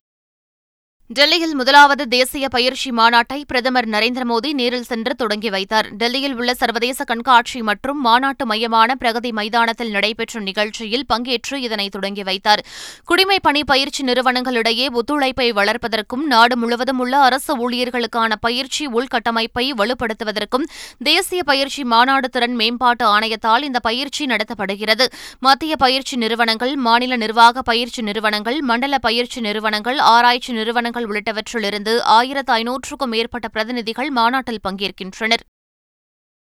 டெல்லியில் 1.09 1.53
முதலாவது 1.55 2.07
தேசிய 2.07 2.45
பயிற்சி 2.49 2.89
மாநாட்டை 2.91 3.37
பிரதமர் 3.47 3.85
நரேந்திர 3.89 4.23
மோடி 4.31 4.49
நேரில் 4.53 4.87
சென்று 4.89 5.15
தொடங்கி 5.15 5.49
வைத்தார். 5.49 5.87
டெல்லியில் 5.91 6.35
உள்ள 6.35 6.53
சர்வதேச 6.53 7.03
கண்காட்சி 7.03 7.61
மற்றும் 7.61 8.01
மாநாட்டு 8.01 8.45
மையமான 8.45 8.95
பிரகதி 8.95 9.31
மைதானத்தில் 9.31 9.89
நடைபெற்ற 9.89 10.39
நிகழ்ச்சியில் 10.39 11.05
பங்கேற்று 11.13 11.57
இதனை 11.67 11.89
தொடங்கி 11.89 12.23
வைத்தார். 12.23 12.61
குடிமை 13.05 13.37
பணி 13.41 13.63
பயிற்சி 13.63 14.03
நிறுவனங்களிடையே 14.03 14.87
ஒத்துழைப்பை 14.93 15.47
வளர்ப்பதற்கும் 15.59 16.25
நாடு 16.33 16.57
முழுவதும் 16.57 16.99
உள்ள 16.99 17.17
அரசு 17.17 17.55
ஊழியர்களுக்கான 17.63 18.31
பயிற்சி 18.41 18.87
உள்கட்டமைப்பை 18.87 19.65
வலுப்படுத்துவதற்கும் 19.81 20.67
தேசிய 21.03 21.43
பயிற்சி 21.43 21.83
மாநாடு 21.83 22.29
திறன் 22.29 22.55
மேம்பாட்டு 22.55 23.07
ஆணையத்தால் 23.15 23.63
இந்த 23.63 23.79
பயிற்சி 23.79 24.25
நடத்தப்படுகிறது. 24.25 25.07
மத்திய 25.39 25.75
பயிற்சி 25.85 26.17
நிறுவனங்கள் 26.17 26.75
மாநில 26.75 27.15
நிர்வாக 27.15 27.61
பயிற்சி 27.61 28.01
நிறுவனங்கள் 28.01 28.61
மண்டல 28.61 28.97
பயிற்சி 28.97 29.39
நிறுவனங்கள் 29.41 29.97
ஆராய்ச்சி 29.97 30.51
நிறுவனங்கள் 30.51 30.95
உள்ளிட்டவற்றிலிருந்து 31.05 31.99
ஆயிரத்து 31.99 32.53
ஐநூற்றுக்கும் 32.53 33.05
மேற்பட்ட 33.05 33.47
பிரதிநிதிகள் 33.47 34.09
மாநாட்டில் 34.09 34.59
பங்கேற்கின்றனர். 34.67 35.43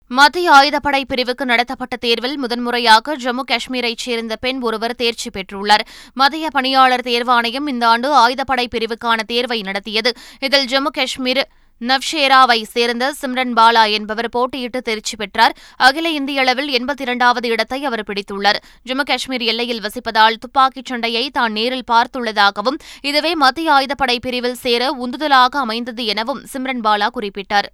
மத்திய 0.07 0.51
ஆயுதப்படை 0.51 1.03
பிரிவுக்கு 1.07 1.45
நடத்தப்பட்ட 1.45 1.95
தேர்வில் 1.95 2.37
முதன்முறையாக 2.37 3.17
ஜம்மு 3.17 3.39
காஷ்மீரைச் 3.51 3.97
சேர்ந்த 3.97 4.35
பெண் 4.35 4.61
ஒருவர் 4.61 4.95
தேர்ச்சி 4.95 5.29
பெற்றுள்ளார். 5.29 5.85
மத்திய 6.13 6.49
பணியாளர் 6.49 7.01
தேர்வாணையம் 7.01 7.67
இந்த 7.67 7.87
ஆண்டு 7.87 8.27
ஆயுதப்படை 8.27 8.67
பிரிவுக்கான 8.75 9.19
தேர்வை 9.25 9.61
நடத்தியது. 9.61 10.13
இதில் 10.39 10.65
ஜம்மு 10.65 10.91
காஷ்மீர் 10.91 11.47
நவ்ஷேராவை 11.89 12.57
சேர்ந்த 12.73 13.05
சிம்ரன் 13.21 13.53
பாலா 13.59 13.83
என்பவர் 13.91 14.29
போட்டியிட்டு 14.35 14.81
தேர்ச்சி 14.81 15.15
பெற்றார். 15.15 15.55
அகில 15.77 16.09
இந்திய 16.09 16.41
அளவில் 16.41 16.69
எண்பத்தி 16.77 17.01
இரண்டாவது 17.01 17.47
இடத்தை 17.47 17.79
அவர் 17.85 18.05
பிடித்துள்ளார். 18.09 18.61
ஜம்மு 18.87 19.03
காஷ்மீர் 19.03 19.41
எல்லையில் 19.41 19.83
வசிப்பதால் 19.87 20.39
துப்பாக்கிச் 20.39 20.85
சண்டையை 20.85 21.29
தான் 21.29 21.51
நேரில் 21.51 21.89
பார்த்துள்ளதாகவும் 21.91 22.79
இதுவே 23.01 23.35
மத்திய 23.35 23.73
ஆயுதப்படை 23.73 24.17
பிரிவில் 24.19 24.61
சேர 24.63 24.91
உந்துதலாக 25.05 25.57
அமைந்தது 25.65 26.05
எனவும் 26.05 26.43
சிம்ரன் 26.53 26.83
பாலா 26.87 27.09
குறிப்பிட்டார். 27.19 27.69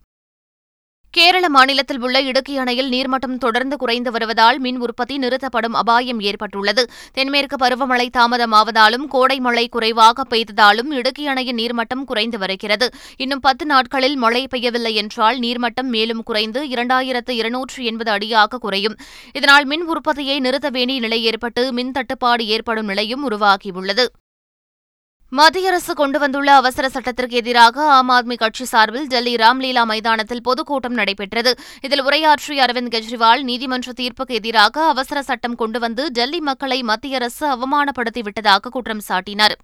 கேரள 1.14 1.50
மாநிலத்தில் 1.50 2.02
உள்ள 2.02 2.22
இடுக்கி 2.22 2.58
அணையில் 2.58 2.90
நீர்மட்டம் 2.90 3.38
தொடர்ந்து 3.38 3.78
குறைந்து 3.78 4.12
வருவதால் 4.12 4.60
மின் 4.60 4.80
உற்பத்தி 4.80 5.18
நிறுத்தப்படும் 5.18 5.74
அபாயம் 5.74 6.20
ஏற்பட்டுள்ளது. 6.20 6.84
தென்மேற்கு 7.14 7.56
பருவமழை 7.56 8.08
தாமதமாவதாலும் 8.18 9.06
கோடை 9.08 9.40
மழை 9.40 9.70
குறைவாக 9.70 10.26
பெய்ததாலும் 10.30 10.92
இடுக்கி 10.92 11.28
அணையின் 11.28 11.56
நீர்மட்டம் 11.56 12.04
குறைந்து 12.04 12.38
வருகிறது. 12.38 12.90
இன்னும் 13.18 13.40
பத்து 13.40 13.66
நாட்களில் 13.66 14.16
மழை 14.16 14.48
பெய்யவில்லை 14.56 14.94
என்றால் 14.94 15.40
நீர்மட்டம் 15.40 15.90
மேலும் 15.96 16.24
குறைந்து 16.24 16.68
இரண்டாயிரத்து 16.68 17.30
இருநூற்று 17.30 17.84
எண்பது 17.84 18.12
அடியாக 18.12 18.58
குறையும். 18.58 18.98
இதனால் 19.34 19.66
மின் 19.66 19.88
உற்பத்தியை 19.88 20.40
நிறுத்த 20.40 20.70
வேண்டிய 20.70 21.00
நிலை 21.00 21.24
ஏற்பட்டு 21.24 21.74
மின் 21.74 21.92
தட்டுப்பாடு 21.92 22.46
ஏற்படும் 22.46 22.86
நிலையும் 22.86 23.26
உருவாகியுள்ளது. 23.30 24.08
மத்திய 25.32 25.68
அரசு 25.68 25.94
கொண்டு 25.94 26.20
வந்துள்ள 26.20 26.56
அவசர 26.56 26.90
சட்டத்திற்கு 26.90 27.36
எதிராக 27.36 27.86
ஆம் 27.86 28.10
ஆத்மி 28.10 28.36
கட்சி 28.38 28.66
சார்பில் 28.66 29.08
டெல்லி 29.08 29.36
ராம்லீலா 29.36 29.84
மைதானத்தில் 29.86 30.42
பொதுக்கூட்டம் 30.42 30.94
நடைபெற்றது. 30.94 31.52
இதில் 31.82 32.04
உரையாற்றிய 32.04 32.66
அரவிந்த் 32.66 32.94
கெஜ்ரிவால் 32.96 33.42
நீதிமன்ற 33.42 33.92
தீர்ப்புக்கு 33.92 34.38
எதிராக 34.40 34.86
அவசர 34.88 35.22
சட்டம் 35.22 35.56
கொண்டு 35.56 35.80
வந்து 35.80 36.12
டெல்லி 36.12 36.40
மக்களை 36.40 36.84
மத்திய 36.84 37.16
அரசு 37.16 37.46
அவமானப்படுத்திவிட்டதாக 37.48 38.70
குற்றம் 38.70 39.06
சாட்டினார். 39.10 39.58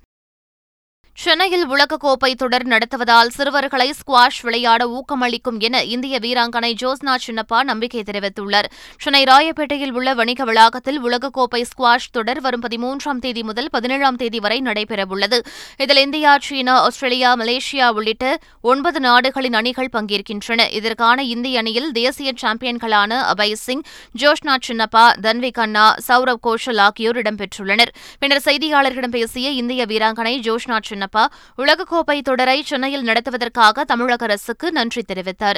சென்னையில் 1.15 1.65
உலகக்கோப்பை 1.67 2.29
தொடர் 2.33 2.65
நடத்துவதால் 2.67 3.27
சிறுவர்களை 3.27 3.93
ஸ்குவாஷ் 3.97 4.39
விளையாட 4.41 4.81
ஊக்கமளிக்கும் 4.87 5.59
என 5.59 5.83
இந்திய 5.83 6.19
வீராங்கனை 6.19 6.71
ஜோஸ்னா 6.81 7.13
சின்னப்பா 7.25 7.59
நம்பிக்கை 7.63 8.03
தெரிவித்துள்ளார். 8.07 8.67
சென்னை 8.97 9.23
ராயப்பேட்டையில் 9.23 9.91
உள்ள 9.91 10.13
வணிக 10.13 10.43
வளாகத்தில் 10.43 10.99
உலகக்கோப்பை 11.03 11.61
ஸ்குவாஷ் 11.69 12.07
தொடர் 12.11 12.41
வரும் 12.41 12.61
பதிமூன்றாம் 12.61 13.19
தேதி 13.19 13.43
முதல் 13.43 13.69
பதினேழாம் 13.69 14.15
தேதி 14.15 14.39
வரை 14.39 14.61
நடைபெறவுள்ளது. 14.61 15.39
இதில் 15.77 15.97
இந்தியா 15.97 16.37
சீனா 16.41 16.75
ஆஸ்திரேலியா 16.87 17.31
மலேசியா 17.35 17.89
உள்ளிட்ட 17.89 18.39
ஒன்பது 18.61 18.99
நாடுகளின் 18.99 19.53
அணிகள் 19.53 19.93
பங்கேற்கின்றன. 19.93 20.67
இதற்கான 20.71 21.23
இந்திய 21.23 21.59
அணியில் 21.59 21.91
தேசிய 21.91 22.33
சாம்பியன்களான 22.41 23.21
அபய் 23.35 23.55
சிங் 23.65 23.85
ஜோஷ்னா 24.19 24.57
சின்னப்பா 24.67 25.05
தன்வி 25.21 25.51
கண்ணா 25.51 25.95
சௌரவ் 26.07 26.43
கோஷல் 26.49 26.77
ஆகியோர் 26.77 27.21
இடம்பெற்றுள்ளனர். 27.21 27.93
பின்னர் 28.19 28.45
செய்தியாளர்களிடம் 28.49 29.15
பேசிய 29.19 29.49
இந்திய 29.61 29.85
வீராங்கனை 29.85 30.35
ஜோஷ்னா 30.49 30.79
சின்னப்பா. 31.03 31.25
உலகக்கோப்பை 31.57 32.21
தொடரை 32.21 32.63
சென்னையில் 32.63 33.03
நடத்துவதற்காக 33.03 33.83
தமிழக 33.83 34.25
அரசுக்கு 34.25 34.71
நன்றி 34.71 35.03
தெரிவித்தார். 35.13 35.55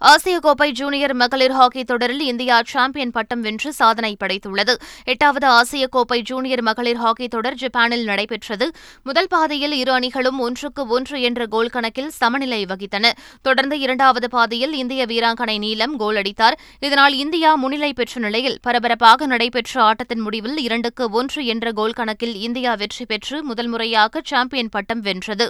ஆசிய 0.00 0.38
கோப்பை 0.40 0.72
ஜூனியர் 0.72 1.14
மகளிர் 1.14 1.50
ஹாக்கி 1.50 1.84
தொடரில் 1.84 2.20
இந்தியா 2.20 2.62
சாம்பியன் 2.64 3.10
பட்டம் 3.10 3.40
வென்று 3.40 3.72
சாதனை 3.72 4.16
படைத்துள்ளது. 4.24 4.74
எட்டாவது 5.04 5.46
ஆசிய 5.46 5.86
கோப்பை 5.86 6.22
ஜூனியர் 6.22 6.62
மகளிர் 6.62 6.96
ஹாக்கி 6.96 7.28
தொடர் 7.28 7.54
ஜப்பானில் 7.54 8.04
நடைபெற்றது. 8.04 8.72
முதல் 9.02 9.28
பாதையில் 9.28 9.72
இரு 9.72 9.92
அணிகளும் 9.92 10.38
ஒன்றுக்கு 10.38 10.86
ஒன்று 10.86 11.22
என்ற 11.22 11.46
கோல் 11.46 11.68
கணக்கில் 11.68 12.10
சமநிலை 12.10 12.64
வகித்தன. 12.64 13.12
தொடர்ந்து 13.42 13.78
இரண்டாவது 13.78 14.28
பாதையில் 14.28 14.72
இந்திய 14.72 15.04
வீராங்கனை 15.04 15.58
நீலம் 15.58 15.96
கோல் 15.96 16.16
அடித்தார். 16.16 16.58
இதனால் 16.80 17.14
இந்தியா 17.14 17.54
முன்னிலை 17.54 17.92
பெற்ற 17.92 18.20
நிலையில் 18.20 18.58
பரபரப்பாக 18.62 19.26
நடைபெற்ற 19.26 19.82
ஆட்டத்தின் 19.82 20.20
முடிவில் 20.20 20.58
இரண்டுக்கு 20.58 21.10
ஒன்று 21.10 21.46
என்ற 21.46 21.72
கோல் 21.72 21.92
கணக்கில் 21.92 22.34
இந்தியா 22.34 22.74
வெற்றி 22.74 23.04
பெற்று 23.04 23.44
முதல் 23.44 23.66
முறையாக 23.66 24.20
சாம்பியன் 24.24 24.68
பட்டம் 24.68 25.00
வென்றது. 25.00 25.48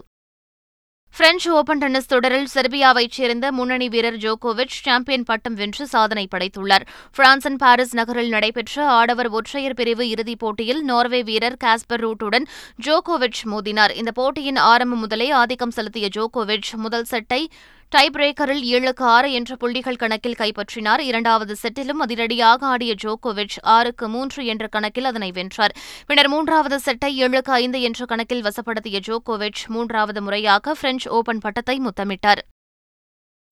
பிரெஞ்சு 1.15 1.49
ஓபன் 1.55 1.79
டென்னிஸ் 1.79 2.07
தொடரில் 2.07 2.49
செர்பியாவைச் 2.55 3.15
சேர்ந்த 3.17 3.53
முன்னணி 3.53 3.89
வீரர் 3.89 4.17
ஜோகோவிச் 4.17 4.75
சாம்பியன் 4.85 5.25
பட்டம் 5.25 5.55
வென்று 5.55 5.87
சாதனை 5.87 6.29
படைத்துள்ளார். 6.35 6.85
பிரான்சின் 7.17 7.57
பாரிஸ் 7.57 7.95
நகரில் 7.95 8.29
நடைபெற்ற 8.29 8.85
ஆடவர் 8.89 9.29
ஒற்றையர் 9.29 9.75
பிரிவு 9.75 10.09
இறுதிப் 10.09 10.39
போட்டியில் 10.39 10.83
நார்வே 10.83 11.23
வீரர் 11.23 11.57
காஸ்பர் 11.65 12.03
ரூட்டுடன் 12.05 12.47
ஜோகோவிச் 12.87 13.43
மோதினார். 13.45 13.95
இந்த 13.95 14.13
போட்டியின் 14.13 14.57
ஆரம்பம் 14.57 14.99
முதலே 14.99 15.31
ஆதிக்கம் 15.31 15.71
செலுத்திய 15.71 16.09
ஜோகோவிச் 16.17 16.71
முதல் 16.77 17.05
செட்டை 17.05 17.43
டை 17.91 18.11
பிரேக்கரில் 18.13 18.65
ஏழுக்கு 18.73 19.01
ஆறு 19.01 19.33
என்ற 19.33 19.57
புள்ளிகள் 19.57 19.97
கணக்கில் 19.97 20.35
கைப்பற்றினார். 20.39 21.01
இரண்டாவது 21.01 21.57
செட்டிலும் 21.63 22.03
அதிரடியாக 22.05 22.67
ஆடிய 22.67 22.95
ஜோகோவிச் 23.03 23.57
ஆறுக்கு 23.63 24.09
மூன்று 24.09 24.47
என்ற 24.47 24.67
கணக்கில் 24.67 25.05
அதனை 25.05 25.31
வென்றார். 25.31 25.75
பின்னர் 26.07 26.29
மூன்றாவது 26.29 26.79
செட்டை 26.81 27.23
ஏழுக்கு 27.23 27.55
ஐந்து 27.63 27.81
என்ற 27.83 28.05
கணக்கில் 28.05 28.43
வசப்படுத்திய 28.43 29.01
ஜோகோவிச் 29.09 29.65
மூன்றாவது 29.67 30.23
முறையாக 30.23 30.75
பிரெஞ்சு 30.75 31.11
ஓபன் 31.11 31.39
பட்டத்தை 31.39 31.81
முத்தமிட்டார். 31.81 32.43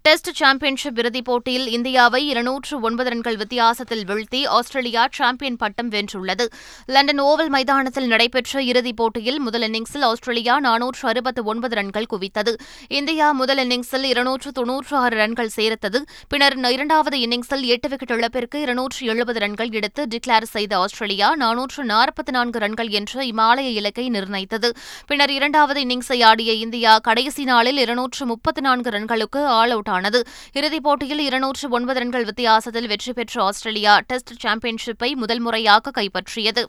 டெஸ்ட் 0.07 0.35
சாம்பியன்ஷிப் 0.35 0.99
இறுதிப் 0.99 1.25
போட்டியில் 1.25 1.69
இந்தியாவை 1.69 2.27
இருநூற்று 2.29 2.81
ஒன்பது 2.81 3.09
ரன்கள் 3.11 3.37
வித்தியாசத்தில் 3.37 4.05
வீழ்த்தி 4.05 4.47
ஆஸ்திரேலியா 4.47 5.09
சாம்பியன் 5.13 5.57
பட்டம் 5.57 5.91
வென்றுள்ளது. 5.91 6.45
லண்டன் 6.87 7.23
ஓவல் 7.23 7.49
மைதானத்தில் 7.49 8.07
நடைபெற்ற 8.07 8.63
இறுதிப் 8.63 8.97
போட்டியில் 8.97 9.41
முதல் 9.41 9.63
இன்னிங்ஸில் 9.63 10.03
ஆஸ்திரேலியா 10.03 10.61
நானூற்று 10.61 11.07
அறுபத்து 11.09 11.45
ஒன்பது 11.45 11.75
ரன்கள் 11.75 12.07
குவித்தது. 12.13 12.55
இந்தியா 12.89 13.31
முதல் 13.33 13.69
இன்னிங்ஸில் 13.69 14.03
இருநூற்று 14.03 14.53
தொன்னூற்று 14.53 14.97
ஆறு 14.97 15.17
ரன்கள் 15.17 15.49
சேர்த்தது. 15.49 16.05
பின்னர் 16.29 16.71
இரண்டாவது 16.71 17.19
இன்னிங்ஸில் 17.19 17.65
எட்டு 17.65 17.89
விக்கெட் 17.89 18.11
இழப்பிற்கு 18.11 18.61
இருநூற்று 18.61 19.07
எழுபது 19.07 19.39
ரன்கள் 19.39 19.71
எடுத்து 19.71 20.07
டிக்ளேர் 20.15 20.43
செய்த 20.43 20.79
ஆஸ்திரேலியா 20.79 21.37
நானூற்று 21.37 21.85
நாற்பத்தி 21.95 22.31
நான்கு 22.31 22.59
ரன்கள் 22.59 22.89
என்ற 22.89 23.25
இமாலய 23.25 23.73
இலக்கை 23.73 24.11
நிர்ணயித்தது. 24.11 24.71
பின்னர் 25.07 25.31
இரண்டாவது 25.31 25.81
இன்னிங்ஸை 25.81 26.25
ஆடிய 26.25 26.53
இந்தியா 26.53 26.99
கடைசி 26.99 27.45
நாளில் 27.45 27.77
இருநூற்று 27.77 28.27
முப்பத்தி 28.27 28.61
நான்கு 28.61 28.91
ரன்களுக்கு 28.91 29.45
ஆல் 29.59 29.71
அவுட் 29.71 29.95
ஆனது. 29.97 30.21
இறுதிப் 30.53 30.87
போட்டியில் 30.87 31.25
இருநூற்று 31.29 31.67
ஒன்பது 31.69 32.01
ரன்கள் 32.01 32.25
வித்தியாசத்தில் 32.25 32.91
வெற்றி 32.93 33.13
பெற்ற 33.13 33.43
ஆஸ்திரேலியா 33.43 33.95
டெஸ்ட் 34.07 34.35
சாம்பியன்ஷிப்பை 34.39 35.11
முதல் 35.15 35.45
முறையாக 35.47 35.95
கைப்பற்றியது. 35.99 36.65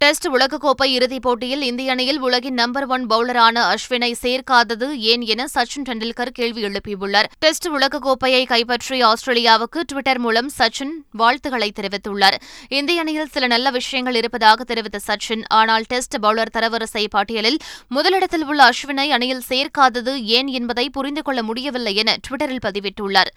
டெஸ்ட் 0.00 0.28
உலகக்கோப்பை 0.28 0.84
இறுதிப் 0.84 1.22
போட்டியில் 1.22 1.62
இந்திய 1.62 1.90
அணியில் 1.90 2.20
உலகின் 2.20 2.54
நம்பர் 2.54 2.86
ஒன் 2.86 3.06
பவுலரான 3.06 3.74
அஸ்வினை 3.74 4.14
சேர்க்காதது 4.22 4.92
ஏன் 4.92 5.20
என 5.20 5.46
சச்சின் 5.54 5.86
டெண்டுல்கர் 5.88 6.30
கேள்வி 6.32 6.62
எழுப்பியுள்ளார். 6.62 7.24
டெஸ்ட் 7.38 7.68
உலகக்கோப்பையை 7.68 8.46
கைப்பற்றிய 8.46 9.06
ஆஸ்திரேலியாவுக்கு 9.06 9.82
டுவிட்டர் 9.92 10.18
மூலம் 10.18 10.50
சச்சின் 10.58 10.92
வாழ்த்துக்களை 11.10 11.72
தெரிவித்துள்ளார். 11.80 12.34
இந்திய 12.68 13.00
அணியில் 13.00 13.26
சில 13.26 13.46
நல்ல 13.46 13.70
விஷயங்கள் 13.70 14.14
இருப்பதாக 14.14 14.64
தெரிவித்த 14.64 15.00
சச்சின் 15.06 15.42
ஆனால் 15.48 15.84
டெஸ்ட் 15.86 16.16
பவுலர் 16.22 16.54
தரவரிசை 16.58 17.06
பட்டியலில் 17.10 17.58
முதலிடத்தில் 17.88 18.44
உள்ள 18.44 18.70
அஸ்வினை 18.70 19.08
அணியில் 19.08 19.46
சேர்க்காதது 19.48 20.22
ஏன் 20.22 20.46
என்பதை 20.46 20.90
புரிந்து 20.90 21.22
கொள்ள 21.22 21.42
முடியவில்லை 21.42 21.94
என 21.94 22.16
டுவிட்டரில் 22.28 22.66
பதிவிட்டுள்ளார். 22.66 23.32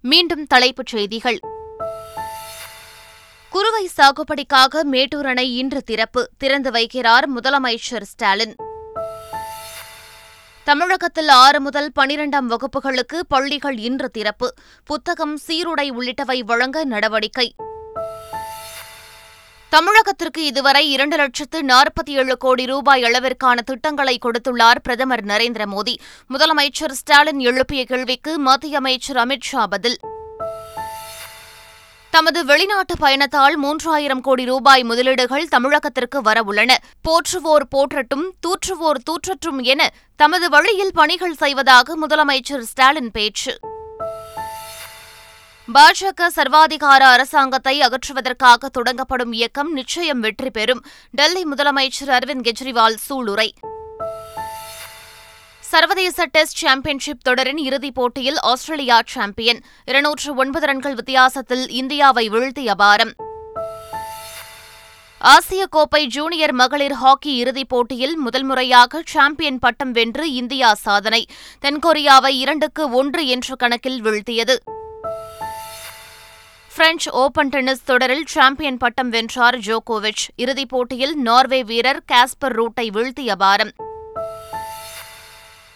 மீண்டும் 0.00 0.46
தலைப்புச் 0.46 0.86
செய்திகள். 0.86 1.38
குறுவை 3.80 4.10
சாகுபடிக்காக 4.10 4.82
மேட்டூர் 4.82 5.26
அணை 5.26 5.56
இன்று 5.56 5.82
திறப்பு. 5.82 6.30
திறந்து 6.38 6.70
வைக்கிறார் 6.70 7.26
முதலமைச்சர் 7.36 8.02
ஸ்டாலின். 8.02 8.54
தமிழகத்தில் 10.64 11.28
ஆறு 11.28 11.60
முதல் 11.60 11.92
பனிரெண்டாம் 12.00 12.46
வகுப்புகளுக்கு 12.48 13.18
பள்ளிகள் 13.28 13.76
இன்று 13.76 14.10
திறப்பு. 14.10 14.54
புத்தகம் 14.84 15.36
சீருடை 15.36 15.92
உள்ளிட்டவை 15.92 16.38
வழங்க 16.38 16.84
நடவடிக்கை. 16.84 17.54
தமிழகத்திற்கு 19.70 20.38
இதுவரை 20.38 20.90
இரண்டு 20.90 21.16
லட்சத்து 21.16 21.62
நாற்பத்தி 21.62 22.10
ஏழு 22.10 22.36
கோடி 22.36 22.66
ரூபாய் 22.66 23.02
அளவிற்கான 23.02 23.58
திட்டங்களை 23.64 24.18
கொடுத்துள்ளார் 24.22 24.78
பிரதமர் 24.82 25.24
நரேந்திர 25.24 25.64
மோடி. 25.66 25.96
முதலமைச்சர் 26.28 26.90
ஸ்டாலின் 26.90 27.38
எழுப்பிய 27.38 27.84
கேள்விக்கு 27.84 28.38
மத்திய 28.38 28.76
அமைச்சர் 28.76 29.16
அமித் 29.16 29.42
ஷா 29.42 29.66
பதில். 29.66 29.98
தமது 32.10 32.44
வெளிநாட்டு 32.44 32.96
பயணத்தால் 32.98 33.62
மூன்றாயிரம் 33.62 34.20
கோடி 34.20 34.44
ரூபாய் 34.44 34.82
முதலீடுகள் 34.82 35.48
தமிழகத்திற்கு 35.56 36.22
வரவுள்ளன. 36.24 36.76
போற்றுவோர் 37.08 37.64
போற்றட்டும் 37.68 38.34
தூற்றுவோர் 38.40 39.02
தூற்றட்டும் 39.10 39.62
என 39.62 39.90
தமது 40.16 40.48
வழியில் 40.48 40.90
பணிகள் 40.92 41.34
செய்வதாக 41.34 42.06
முதலமைச்சர் 42.06 42.60
ஸ்டாலின் 42.60 43.10
பேச்சு. 43.10 43.58
பாஜக 45.74 46.26
சர்வாதிகார 46.36 46.98
அரசாங்கத்தை 46.98 47.80
அகற்றுவதற்காக 47.80 48.68
தொடங்கப்படும் 48.78 49.32
இயக்கம் 49.32 49.72
நிச்சயம் 49.72 50.20
வெற்றி 50.20 50.50
பெறும். 50.50 50.84
டெல்லி 51.10 51.44
முதலமைச்சர் 51.44 52.18
அரவிந்த் 52.18 52.48
கெஜ்ரிவால் 52.48 52.96
சூளுரை. 53.08 53.48
சர்வதேச 55.70 56.24
டெஸ்ட் 56.24 56.56
சாம்பியன்ஷிப் 56.56 57.20
தொடரின் 57.22 57.56
இறுதிப் 57.56 57.94
போட்டியில் 57.94 58.38
ஆஸ்திரேலியா 58.38 59.02
சாம்பியன். 59.04 59.60
இருநூற்று 59.84 60.34
ஒன்பது 60.34 60.66
ரன்கள் 60.66 60.94
வித்தியாசத்தில் 60.94 61.68
இந்தியாவை 61.68 62.28
வீழ்த்திய 62.28 62.74
அபாரம் 62.78 63.12
ஆசிய 65.18 65.66
கோப்பை 65.66 66.06
ஜூனியர் 66.06 66.52
மகளிர் 66.52 66.92
ஹாக்கி 66.92 67.34
இறுதிப் 67.36 67.68
போட்டியில் 67.68 68.16
முதல் 68.16 68.42
முறையாக 68.42 69.02
சாம்பியன் 69.04 69.58
பட்டம் 69.58 69.92
வென்று 69.92 70.32
இந்தியா 70.32 70.74
சாதனை. 70.74 71.26
தென்கொரியாவை 71.62 72.32
இரண்டுக்கு 72.44 72.90
ஒன்று 72.90 73.26
என்ற 73.26 73.54
கணக்கில் 73.54 74.02
வீழ்த்தியது. 74.02 74.56
பிரெஞ்ச் 76.76 77.08
ஓபன் 77.10 77.48
டென்னிஸ் 77.48 77.84
தொடரில் 77.84 78.26
சாம்பியன் 78.26 78.76
பட்டம் 78.76 79.08
வென்றார் 79.08 79.58
ஜோகோவிச். 79.58 80.26
இறுதிப் 80.36 80.68
போட்டியில் 80.68 81.16
நார்வே 81.16 81.64
வீரர் 81.64 82.02
காஸ்பர் 82.12 82.56
ரூட்டை 82.60 82.88
வீழ்த்தி 82.90 83.26
அபாரம் 83.26 83.72